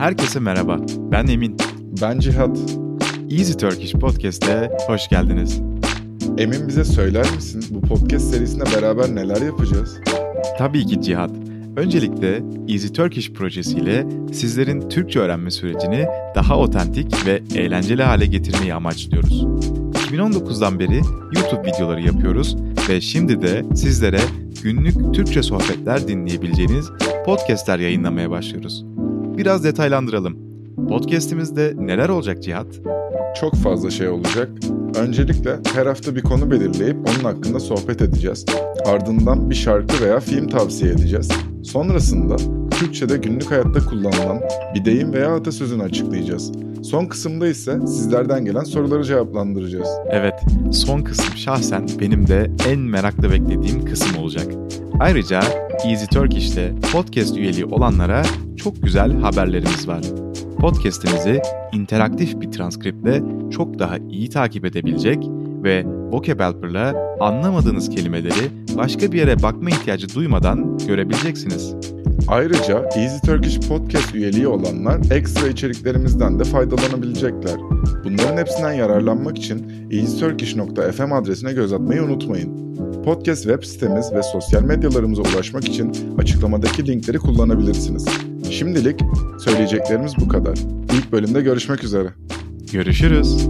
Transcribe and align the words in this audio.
Herkese 0.00 0.40
merhaba, 0.40 0.78
ben 1.12 1.26
Emin. 1.26 1.56
Ben 2.02 2.18
Cihat. 2.18 2.58
Easy 3.30 3.52
Turkish 3.52 3.92
Podcast'e 3.92 4.70
hoş 4.86 5.08
geldiniz. 5.08 5.60
Emin 6.38 6.68
bize 6.68 6.84
söyler 6.84 7.26
misin 7.36 7.64
bu 7.70 7.80
podcast 7.80 8.30
serisinde 8.30 8.64
beraber 8.76 9.14
neler 9.14 9.42
yapacağız? 9.42 10.00
Tabii 10.58 10.86
ki 10.86 11.02
Cihat. 11.02 11.30
Öncelikle 11.76 12.42
Easy 12.68 12.86
Turkish 12.88 13.32
projesiyle 13.32 14.06
sizlerin 14.32 14.88
Türkçe 14.88 15.20
öğrenme 15.20 15.50
sürecini 15.50 16.06
daha 16.34 16.58
otentik 16.58 17.26
ve 17.26 17.42
eğlenceli 17.54 18.02
hale 18.02 18.26
getirmeyi 18.26 18.74
amaçlıyoruz. 18.74 19.44
2019'dan 19.92 20.78
beri 20.78 21.00
YouTube 21.36 21.68
videoları 21.68 22.02
yapıyoruz 22.02 22.56
ve 22.88 23.00
şimdi 23.00 23.42
de 23.42 23.64
sizlere 23.74 24.20
günlük 24.62 25.14
Türkçe 25.14 25.42
sohbetler 25.42 26.08
dinleyebileceğiniz 26.08 26.90
podcastler 27.26 27.78
yayınlamaya 27.78 28.30
başlıyoruz. 28.30 28.84
Biraz 29.40 29.64
detaylandıralım. 29.64 30.36
Podcast'imizde 30.88 31.74
neler 31.78 32.08
olacak 32.08 32.42
Cihat? 32.42 32.66
Çok 33.40 33.54
fazla 33.54 33.90
şey 33.90 34.08
olacak. 34.08 34.48
Öncelikle 34.96 35.56
her 35.74 35.86
hafta 35.86 36.16
bir 36.16 36.22
konu 36.22 36.50
belirleyip 36.50 36.96
onun 36.96 37.24
hakkında 37.24 37.60
sohbet 37.60 38.02
edeceğiz. 38.02 38.44
Ardından 38.86 39.50
bir 39.50 39.54
şarkı 39.54 40.04
veya 40.04 40.20
film 40.20 40.48
tavsiye 40.48 40.92
edeceğiz. 40.92 41.28
Sonrasında 41.64 42.36
Türkçe'de 42.70 43.16
günlük 43.16 43.50
hayatta 43.50 43.86
kullanılan 43.86 44.40
bir 44.74 44.84
deyim 44.84 45.12
veya 45.12 45.34
atasözünü 45.34 45.82
açıklayacağız. 45.82 46.52
Son 46.82 47.06
kısımda 47.06 47.48
ise 47.48 47.78
sizlerden 47.86 48.44
gelen 48.44 48.64
soruları 48.64 49.04
cevaplandıracağız. 49.04 49.88
Evet, 50.10 50.34
son 50.72 51.00
kısım 51.00 51.36
şahsen 51.36 51.86
benim 52.00 52.26
de 52.26 52.50
en 52.68 52.80
merakla 52.80 53.30
beklediğim 53.30 53.84
kısım 53.84 54.16
olacak. 54.22 54.46
Ayrıca 55.00 55.40
Easy 55.84 56.04
Turkish'te 56.12 56.74
podcast 56.92 57.36
üyeliği 57.36 57.64
olanlara 57.64 58.22
çok 58.64 58.82
güzel 58.82 59.20
haberlerimiz 59.20 59.88
var. 59.88 60.02
Podcast'imizi 60.58 61.42
interaktif 61.72 62.40
bir 62.40 62.50
transkriptle 62.50 63.22
çok 63.50 63.78
daha 63.78 63.98
iyi 64.10 64.28
takip 64.30 64.64
edebilecek 64.64 65.18
ve 65.62 65.84
Vocab 65.86 66.40
Helper'la 66.40 67.16
anlamadığınız 67.20 67.90
kelimeleri 67.90 68.50
başka 68.76 69.12
bir 69.12 69.18
yere 69.18 69.42
bakma 69.42 69.70
ihtiyacı 69.70 70.14
duymadan 70.14 70.78
görebileceksiniz. 70.78 71.74
Ayrıca 72.28 72.88
Easy 72.96 73.26
Turkish 73.26 73.68
Podcast 73.68 74.14
üyeliği 74.14 74.48
olanlar 74.48 75.00
ekstra 75.10 75.48
içeriklerimizden 75.48 76.38
de 76.38 76.44
faydalanabilecekler. 76.44 77.56
Bunların 78.04 78.36
hepsinden 78.36 78.72
yararlanmak 78.72 79.38
için 79.38 79.72
easyturkish.fm 79.90 81.12
adresine 81.12 81.52
göz 81.52 81.72
atmayı 81.72 82.02
unutmayın. 82.02 82.74
Podcast 83.04 83.42
web 83.42 83.62
sitemiz 83.62 84.12
ve 84.12 84.22
sosyal 84.22 84.62
medyalarımıza 84.62 85.22
ulaşmak 85.22 85.68
için 85.68 85.92
açıklamadaki 86.18 86.86
linkleri 86.86 87.18
kullanabilirsiniz. 87.18 88.29
Şimdilik 88.60 89.00
söyleyeceklerimiz 89.44 90.12
bu 90.20 90.28
kadar. 90.28 90.58
İlk 90.92 91.12
bölümde 91.12 91.40
görüşmek 91.40 91.84
üzere. 91.84 92.08
Görüşürüz. 92.72 93.48